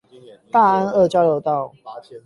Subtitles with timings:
[0.49, 1.71] 大安二交流道